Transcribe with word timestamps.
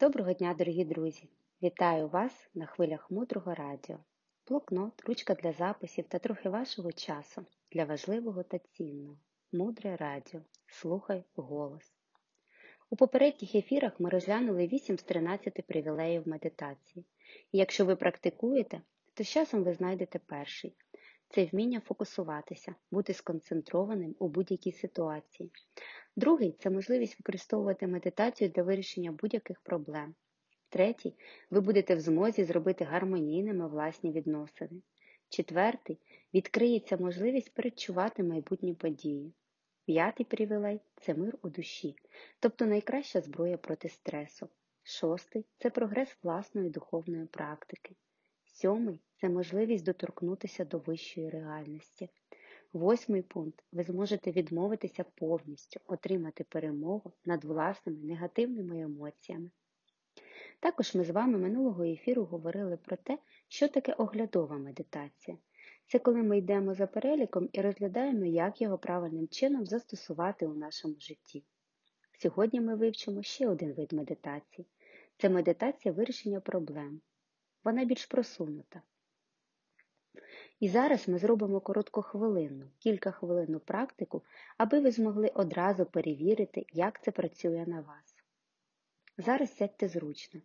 Доброго 0.00 0.32
дня, 0.32 0.54
дорогі 0.54 0.84
друзі! 0.84 1.28
Вітаю 1.62 2.08
вас 2.08 2.50
на 2.54 2.66
хвилях 2.66 3.10
мудрого 3.10 3.54
радіо. 3.54 3.98
Блокнот, 4.48 5.02
ручка 5.06 5.34
для 5.34 5.52
записів 5.52 6.04
та 6.08 6.18
трохи 6.18 6.48
вашого 6.48 6.92
часу 6.92 7.46
для 7.72 7.84
важливого 7.84 8.42
та 8.42 8.58
цінного. 8.58 9.18
Мудре 9.52 9.96
радіо. 9.96 10.40
Слухай 10.66 11.24
голос. 11.36 11.82
У 12.90 12.96
попередніх 12.96 13.54
ефірах 13.54 14.00
ми 14.00 14.10
розглянули 14.10 14.66
8 14.66 14.98
з 14.98 15.02
13 15.02 15.66
привілеїв 15.66 16.28
медитації. 16.28 17.04
І 17.52 17.58
якщо 17.58 17.84
ви 17.84 17.96
практикуєте, 17.96 18.80
то 19.14 19.24
з 19.24 19.28
часом 19.28 19.64
ви 19.64 19.72
знайдете 19.72 20.18
перший. 20.18 20.76
Це 21.28 21.44
вміння 21.44 21.80
фокусуватися, 21.80 22.74
бути 22.90 23.14
сконцентрованим 23.14 24.14
у 24.18 24.28
будь-якій 24.28 24.72
ситуації. 24.72 25.50
Другий 26.16 26.56
це 26.58 26.70
можливість 26.70 27.18
використовувати 27.18 27.86
медитацію 27.86 28.50
для 28.50 28.62
вирішення 28.62 29.12
будь-яких 29.12 29.60
проблем. 29.60 30.14
Третій 30.68 31.14
ви 31.50 31.60
будете 31.60 31.94
в 31.94 32.00
змозі 32.00 32.44
зробити 32.44 32.84
гармонійними 32.84 33.68
власні 33.68 34.12
відносини. 34.12 34.82
Четвертий 35.28 35.98
відкриється 36.34 36.96
можливість 36.96 37.54
передчувати 37.54 38.22
майбутні 38.22 38.74
події. 38.74 39.32
П'ятий 39.86 40.26
привілей 40.26 40.80
це 40.96 41.14
мир 41.14 41.38
у 41.42 41.48
душі, 41.48 41.96
тобто 42.40 42.66
найкраща 42.66 43.20
зброя 43.20 43.56
проти 43.56 43.88
стресу. 43.88 44.48
Шостий 44.82 45.44
це 45.58 45.70
прогрес 45.70 46.16
власної 46.22 46.70
духовної 46.70 47.26
практики. 47.26 47.96
Сьомий 48.44 49.00
це 49.20 49.28
можливість 49.28 49.84
доторкнутися 49.84 50.64
до 50.64 50.78
вищої 50.78 51.30
реальності. 51.30 52.10
Восьмий 52.72 53.22
пункт 53.22 53.64
ви 53.72 53.82
зможете 53.82 54.30
відмовитися 54.30 55.04
повністю, 55.14 55.80
отримати 55.86 56.44
перемогу 56.44 57.12
над 57.24 57.44
власними 57.44 57.98
негативними 58.04 58.80
емоціями. 58.80 59.50
Також 60.60 60.94
ми 60.94 61.04
з 61.04 61.10
вами 61.10 61.38
минулого 61.38 61.84
ефіру 61.84 62.24
говорили 62.24 62.76
про 62.76 62.96
те, 62.96 63.18
що 63.48 63.68
таке 63.68 63.92
оглядова 63.92 64.58
медитація. 64.58 65.38
Це 65.86 65.98
коли 65.98 66.22
ми 66.22 66.38
йдемо 66.38 66.74
за 66.74 66.86
переліком 66.86 67.48
і 67.52 67.60
розглядаємо, 67.60 68.24
як 68.24 68.60
його 68.60 68.78
правильним 68.78 69.28
чином 69.28 69.66
застосувати 69.66 70.46
у 70.46 70.54
нашому 70.54 70.94
житті. 70.98 71.44
Сьогодні 72.18 72.60
ми 72.60 72.74
вивчимо 72.74 73.22
ще 73.22 73.48
один 73.48 73.72
вид 73.72 73.92
медитації 73.92 74.66
це 75.18 75.28
медитація 75.28 75.94
вирішення 75.94 76.40
проблем. 76.40 77.00
Вона 77.64 77.84
більш 77.84 78.06
просунута. 78.06 78.82
І 80.60 80.68
зараз 80.68 81.08
ми 81.08 81.18
зробимо 81.18 81.60
коротку 81.60 82.02
хвилинну, 82.02 82.66
кілька 82.78 83.10
хвилинну 83.10 83.60
практику, 83.60 84.22
аби 84.56 84.80
ви 84.80 84.90
змогли 84.90 85.28
одразу 85.28 85.86
перевірити, 85.86 86.66
як 86.72 87.02
це 87.02 87.10
працює 87.10 87.64
на 87.66 87.80
вас. 87.80 88.16
Зараз 89.18 89.56
сядьте 89.56 89.88
зручно. 89.88 90.40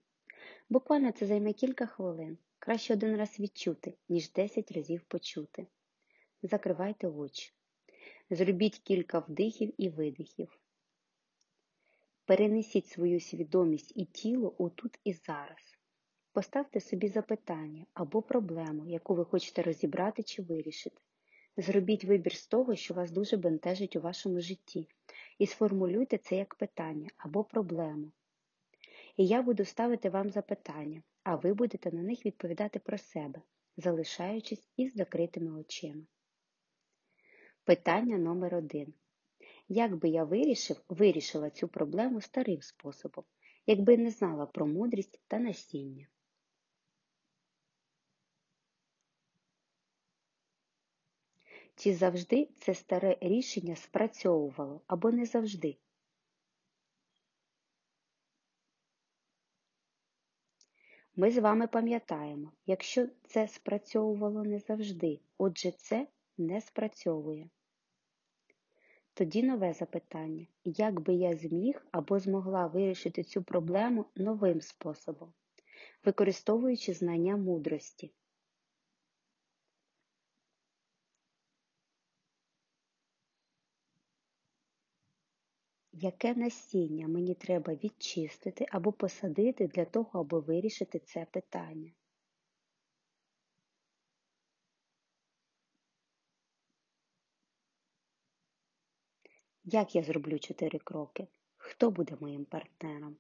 Буквально 0.70 1.12
це 1.12 1.26
займе 1.26 1.54
кілька 1.54 1.86
хвилин. 1.86 2.38
Краще 2.60 2.94
один 2.94 3.18
раз 3.18 3.40
відчути, 3.40 3.94
ніж 4.10 4.32
10 4.32 4.72
разів 4.72 5.02
почути. 5.02 5.68
Закривайте 6.44 7.08
очі. 7.08 7.54
Зробіть 8.30 8.80
кілька 8.80 9.20
вдихів 9.20 9.74
і 9.78 9.90
видихів. 9.90 10.60
Перенесіть 12.26 12.88
свою 12.88 13.20
свідомість 13.20 13.92
і 13.96 14.06
тіло 14.06 14.56
отут 14.58 15.00
і 15.04 15.14
зараз. 15.14 15.78
Поставте 16.34 16.80
собі 16.80 17.08
запитання 17.08 17.86
або 17.94 18.22
проблему, 18.22 18.88
яку 18.88 19.16
ви 19.16 19.26
хочете 19.26 19.62
розібрати 19.62 20.24
чи 20.24 20.42
вирішити. 20.42 21.02
Зробіть 21.58 22.04
вибір 22.04 22.36
з 22.36 22.48
того, 22.48 22.76
що 22.76 22.94
вас 22.94 23.12
дуже 23.12 23.38
бентежить 23.38 23.96
у 23.96 24.02
вашому 24.02 24.42
житті, 24.42 24.88
і 25.40 25.48
сформулюйте 25.48 26.18
це 26.18 26.36
як 26.36 26.56
питання 26.56 27.10
або 27.18 27.44
проблему. 27.44 28.12
І 29.18 29.28
я 29.28 29.42
буду 29.42 29.66
ставити 29.66 30.10
вам 30.10 30.30
запитання, 30.30 31.04
а 31.24 31.36
ви 31.36 31.54
будете 31.54 31.92
на 31.92 32.02
них 32.02 32.26
відповідати 32.26 32.80
про 32.80 32.98
себе, 32.98 33.42
залишаючись 33.78 34.70
із 34.78 34.94
закритими 34.94 35.60
очима. 35.60 36.04
Питання 37.64 38.18
номер 38.18 38.56
один. 38.56 38.94
Як 39.68 39.96
би 39.96 40.10
я 40.10 40.24
вирішив, 40.24 40.82
вирішила 40.90 41.50
цю 41.50 41.68
проблему 41.68 42.22
старим 42.22 42.62
способом, 42.62 43.24
якби 43.68 43.98
не 43.98 44.10
знала 44.10 44.46
про 44.46 44.68
мудрість 44.68 45.20
та 45.28 45.40
насіння? 45.40 46.08
Чи 51.82 51.94
завжди 51.96 52.50
це 52.60 52.76
старе 52.76 53.18
рішення 53.22 53.76
спрацьовувало 53.76 54.82
або 54.88 55.12
не 55.12 55.26
завжди? 55.26 55.78
Ми 61.16 61.32
з 61.32 61.38
вами 61.38 61.68
пам'ятаємо, 61.68 62.52
якщо 62.66 63.08
це 63.24 63.48
спрацьовувало 63.48 64.44
не 64.44 64.60
завжди, 64.60 65.20
отже, 65.38 65.72
це 65.72 66.08
не 66.38 66.62
спрацьовує. 66.62 67.50
Тоді 69.14 69.44
нове 69.44 69.74
запитання: 69.74 70.48
як 70.64 71.00
би 71.00 71.14
я 71.14 71.36
зміг 71.36 71.86
або 71.92 72.20
змогла 72.20 72.68
вирішити 72.68 73.24
цю 73.24 73.44
проблему 73.44 74.06
новим 74.16 74.62
способом, 74.62 75.34
використовуючи 76.06 76.94
знання 76.94 77.38
мудрості? 77.38 78.14
Яке 86.04 86.36
насіння 86.36 87.08
мені 87.08 87.34
треба 87.36 87.74
відчистити 87.74 88.66
або 88.72 88.92
посадити 88.92 89.68
для 89.68 89.86
того, 89.86 90.20
аби 90.20 90.40
вирішити 90.40 91.00
це 91.00 91.26
питання? 91.26 91.92
Як 99.64 99.96
я 99.96 100.04
зроблю 100.04 100.40
чотири 100.40 100.80
кроки? 100.80 101.28
Хто 101.58 101.92
буде 101.92 102.18
моїм 102.20 102.46
партнером? 102.46 103.18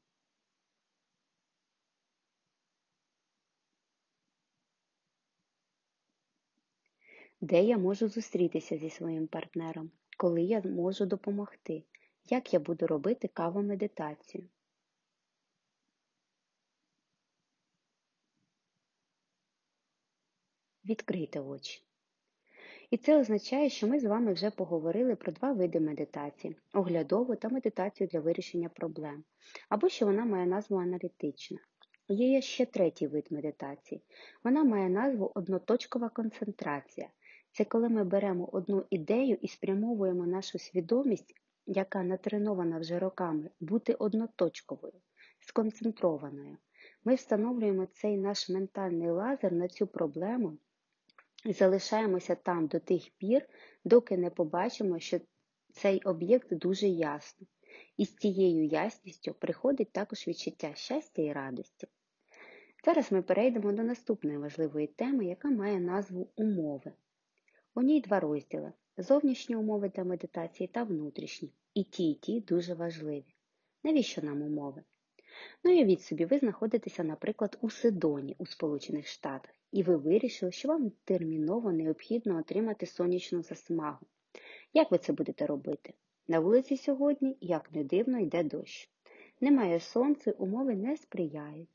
Де 7.41 7.63
я 7.63 7.77
можу 7.77 8.07
зустрітися 8.07 8.77
зі 8.77 8.89
своїм 8.89 9.27
партнером? 9.27 9.91
Коли 10.17 10.41
я 10.41 10.61
можу 10.61 11.05
допомогти? 11.05 11.83
Як 12.31 12.53
я 12.53 12.59
буду 12.59 12.87
робити 12.87 13.27
кавомедитацію? 13.27 14.43
Відкрийте 20.85 21.39
очі. 21.39 21.83
І 22.89 22.97
це 22.97 23.19
означає, 23.19 23.69
що 23.69 23.87
ми 23.87 23.99
з 23.99 24.05
вами 24.05 24.33
вже 24.33 24.51
поговорили 24.51 25.15
про 25.15 25.31
два 25.31 25.53
види 25.53 25.79
медитації 25.79 26.55
оглядову 26.73 27.35
та 27.35 27.49
медитацію 27.49 28.07
для 28.07 28.19
вирішення 28.19 28.69
проблем, 28.69 29.23
або 29.69 29.89
що 29.89 30.05
вона 30.05 30.25
має 30.25 30.45
назву 30.45 30.77
аналітична. 30.77 31.59
Є 32.07 32.41
ще 32.41 32.65
третій 32.65 33.07
вид 33.07 33.27
медитації. 33.31 34.01
Вона 34.43 34.63
має 34.63 34.89
назву 34.89 35.31
одноточкова 35.35 36.09
концентрація. 36.09 37.09
Це 37.51 37.65
коли 37.65 37.89
ми 37.89 38.03
беремо 38.03 38.49
одну 38.51 38.85
ідею 38.89 39.37
і 39.41 39.47
спрямовуємо 39.47 40.25
нашу 40.25 40.59
свідомість 40.59 41.35
яка 41.71 42.03
натренована 42.03 42.79
вже 42.79 42.99
роками 42.99 43.49
бути 43.59 43.93
одноточковою, 43.93 44.93
сконцентрованою. 45.39 46.57
Ми 47.03 47.15
встановлюємо 47.15 47.85
цей 47.85 48.17
наш 48.17 48.49
ментальний 48.49 49.09
лазер 49.09 49.51
на 49.53 49.67
цю 49.67 49.87
проблему 49.87 50.57
і 51.45 51.53
залишаємося 51.53 52.35
там 52.35 52.67
до 52.67 52.79
тих 52.79 53.09
пір, 53.17 53.49
доки 53.83 54.17
не 54.17 54.29
побачимо, 54.29 54.99
що 54.99 55.19
цей 55.73 56.01
об'єкт 56.01 56.53
дуже 56.53 56.87
ясно. 56.87 57.47
І 57.97 58.05
з 58.05 58.15
цією 58.15 58.65
ясністю 58.65 59.33
приходить 59.33 59.91
також 59.91 60.27
відчуття 60.27 60.71
щастя 60.75 61.21
і 61.21 61.33
радості. 61.33 61.87
Зараз 62.85 63.11
ми 63.11 63.21
перейдемо 63.21 63.71
до 63.71 63.83
наступної 63.83 64.37
важливої 64.37 64.87
теми, 64.87 65.25
яка 65.25 65.49
має 65.49 65.79
назву 65.79 66.29
умови. 66.35 66.91
У 67.75 67.81
ній 67.81 68.01
два 68.01 68.19
розділи 68.19 68.71
зовнішні 69.01 69.55
умови 69.55 69.91
для 69.95 70.03
медитації 70.03 70.67
та 70.67 70.83
внутрішні. 70.83 71.51
І 71.73 71.83
ті, 71.83 72.11
і 72.11 72.15
ті 72.15 72.39
дуже 72.39 72.73
важливі. 72.73 73.35
Навіщо 73.83 74.21
нам 74.21 74.41
умови? 74.41 74.83
Ну, 75.63 75.71
уявіть 75.71 76.01
собі, 76.01 76.25
ви 76.25 76.37
знаходитеся, 76.37 77.03
наприклад, 77.03 77.57
у 77.61 77.69
Сидоні 77.69 78.35
у 78.39 78.45
Сполучених 78.45 79.07
Штатах, 79.07 79.51
і 79.71 79.83
ви 79.83 79.97
вирішили, 79.97 80.51
що 80.51 80.67
вам 80.67 80.91
терміново 81.03 81.71
необхідно 81.71 82.37
отримати 82.37 82.85
сонячну 82.85 83.43
засмагу. 83.43 84.05
Як 84.73 84.91
ви 84.91 84.97
це 84.97 85.13
будете 85.13 85.45
робити? 85.45 85.93
На 86.27 86.39
вулиці 86.39 86.77
сьогодні, 86.77 87.37
як 87.41 87.71
не 87.71 87.83
дивно, 87.83 88.19
йде 88.19 88.43
дощ. 88.43 88.89
Немає 89.41 89.79
сонця, 89.79 90.31
умови 90.31 90.75
не 90.75 90.97
сприяють. 90.97 91.69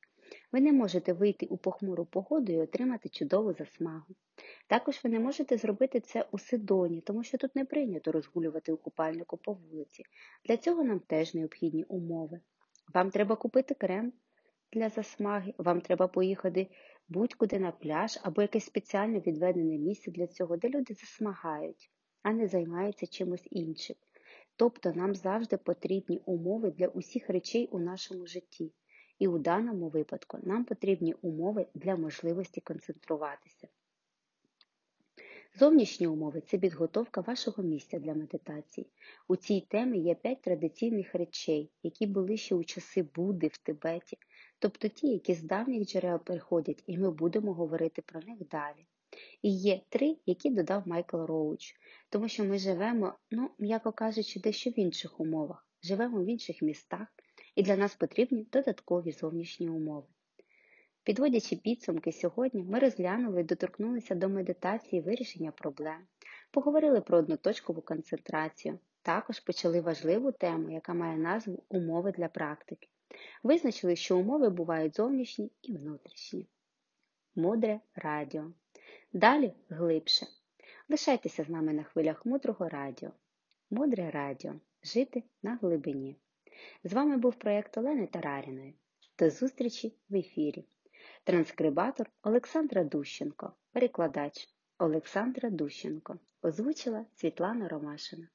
Ви 0.53 0.61
не 0.61 0.73
можете 0.73 1.13
вийти 1.13 1.47
у 1.47 1.57
похмуру 1.57 2.05
погоду 2.05 2.53
і 2.53 2.61
отримати 2.61 3.09
чудову 3.09 3.53
засмагу. 3.53 4.15
Також 4.67 5.01
ви 5.05 5.11
не 5.11 5.21
можете 5.21 5.57
зробити 5.57 6.01
це 6.01 6.29
у 6.33 6.39
Сидоні, 6.39 7.01
тому 7.01 7.25
що 7.25 7.39
тут 7.39 7.57
не 7.57 7.65
прийнято 7.65 8.13
розгулювати 8.13 8.73
у 8.73 8.77
купальнику 8.77 9.37
по 9.37 9.53
вулиці. 9.53 10.05
Для 10.45 10.57
цього 10.57 10.85
нам 10.85 11.01
теж 11.01 11.35
необхідні 11.35 11.85
умови. 11.85 12.41
Вам 12.95 13.11
треба 13.11 13.37
купити 13.37 13.75
крем, 13.75 14.13
для 14.73 14.89
засмаги, 14.89 15.55
вам 15.59 15.81
треба 15.81 16.09
поїхати 16.09 16.71
будь-куди 17.09 17.59
на 17.59 17.73
пляж 17.73 18.19
або 18.23 18.43
якесь 18.43 18.65
спеціально 18.65 19.19
відведене 19.19 19.79
місце 19.79 20.11
для 20.11 20.27
цього, 20.27 20.57
де 20.57 20.69
люди 20.69 20.95
засмагають, 20.95 21.91
а 22.23 22.33
не 22.33 22.49
займаються 22.49 23.07
чимось 23.07 23.49
іншим. 23.51 23.97
Тобто 24.57 24.93
нам 24.93 25.15
завжди 25.15 25.57
потрібні 25.57 26.21
умови 26.25 26.71
для 26.71 26.89
усіх 26.89 27.31
речей 27.31 27.67
у 27.67 27.79
нашому 27.79 28.27
житті. 28.27 28.73
І 29.19 29.29
у 29.29 29.39
даному 29.39 29.89
випадку 29.89 30.39
нам 30.43 30.65
потрібні 30.65 31.15
умови 31.15 31.67
для 31.75 31.97
можливості 31.97 32.61
концентруватися. 32.61 33.69
Зовнішні 35.59 36.07
умови 36.07 36.43
це 36.47 36.59
підготовка 36.59 37.21
вашого 37.21 37.63
місця 37.63 37.99
для 37.99 38.15
медитації. 38.15 38.87
У 39.29 39.37
цій 39.37 39.61
темі 39.61 39.99
є 39.99 40.15
п'ять 40.15 40.43
традиційних 40.43 41.15
речей, 41.15 41.71
які 41.83 42.07
були 42.07 42.37
ще 42.37 42.55
у 42.55 42.65
часи 42.65 43.03
Будди 43.15 43.47
в 43.47 43.59
Тибеті, 43.59 44.19
тобто 44.59 44.89
ті, 44.89 45.07
які 45.07 45.35
з 45.35 45.43
давніх 45.43 45.89
джерел 45.89 46.19
приходять, 46.19 46.83
і 46.87 46.99
ми 46.99 47.11
будемо 47.11 47.53
говорити 47.53 48.03
про 48.03 48.21
них 48.21 48.49
далі. 48.51 48.87
І 49.43 49.57
є 49.57 49.81
три, 49.89 50.17
які 50.27 50.51
додав 50.51 50.89
Майкл 50.89 51.17
Роуч, 51.25 51.75
тому 52.09 52.29
що 52.29 52.45
ми 52.45 52.59
живемо, 52.59 53.15
ну, 53.31 53.51
м'яко 53.59 53.93
кажучи, 53.93 54.41
дещо 54.41 54.71
в 54.71 54.79
інших 54.79 55.21
умовах, 55.21 55.67
живемо 55.83 56.23
в 56.23 56.27
інших 56.27 56.63
містах, 56.63 57.07
і 57.55 57.63
для 57.63 57.77
нас 57.77 57.95
потрібні 57.95 58.47
додаткові 58.53 59.13
зовнішні 59.13 59.69
умови. 59.69 60.07
Підводячи 61.07 61.57
підсумки 61.57 62.13
сьогодні, 62.13 62.63
ми 62.63 62.79
розглянули 62.79 63.41
і 63.41 63.45
доторкнулися 63.45 64.15
до 64.15 64.29
медитації 64.29 65.03
вирішення 65.03 65.51
проблем, 65.53 66.07
поговорили 66.51 67.01
про 67.01 67.19
одноточкову 67.19 67.81
концентрацію, 67.81 68.79
також 69.03 69.41
почали 69.41 69.81
важливу 69.81 70.33
тему, 70.33 70.71
яка 70.71 70.95
має 70.95 71.17
назву 71.17 71.63
умови 71.69 72.13
для 72.13 72.29
практики. 72.29 72.89
Визначили, 73.43 73.97
що 73.97 74.19
умови 74.19 74.51
бувають 74.51 74.97
зовнішні 74.97 75.53
і 75.63 75.77
внутрішні. 75.77 76.47
Мудре 77.37 77.81
радіо. 77.95 78.53
Далі 79.13 79.53
глибше. 79.69 80.27
Лишайтеся 80.89 81.45
з 81.45 81.49
нами 81.49 81.73
на 81.73 81.83
хвилях 81.83 82.27
мудрого 82.27 82.69
радіо. 82.69 83.11
Мудре 83.71 84.11
радіо. 84.11 84.55
Жити 84.83 85.23
на 85.43 85.57
глибині. 85.63 86.17
З 86.85 86.93
вами 86.93 87.17
був 87.17 87.35
проєкт 87.35 87.79
Олени 87.79 88.07
Тараріної. 88.07 88.75
До 89.19 89.31
зустрічі 89.31 89.95
в 90.09 90.15
ефірі. 90.15 90.65
Транскрибатор 91.27 92.09
Олександра 92.23 92.85
Дущенко. 92.85 93.53
Перекладач 93.73 94.49
Олександра 94.79 95.51
Дущенко. 95.51 96.19
Озвучила 96.43 97.07
Світлана 97.17 97.69
Ромашина. 97.69 98.29